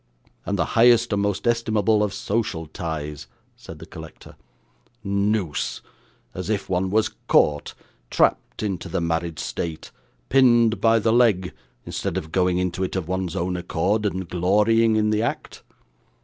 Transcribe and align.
'And 0.47 0.57
the 0.57 0.65
highest 0.73 1.13
and 1.13 1.21
most 1.21 1.45
estimable 1.45 2.01
of 2.01 2.11
social 2.11 2.65
ties,' 2.65 3.27
said 3.55 3.77
the 3.77 3.85
collector. 3.85 4.35
'Noose! 5.03 5.83
As 6.33 6.49
if 6.49 6.67
one 6.67 6.89
was 6.89 7.11
caught, 7.27 7.75
trapped 8.09 8.63
into 8.63 8.89
the 8.89 8.99
married 8.99 9.37
state, 9.37 9.91
pinned 10.27 10.81
by 10.81 10.97
the 10.97 11.13
leg, 11.13 11.51
instead 11.85 12.17
of 12.17 12.31
going 12.31 12.57
into 12.57 12.83
it 12.83 12.95
of 12.95 13.07
one's 13.07 13.35
own 13.35 13.55
accord 13.55 14.03
and 14.07 14.27
glorying 14.27 14.95
in 14.95 15.11
the 15.11 15.21
act! 15.21 15.61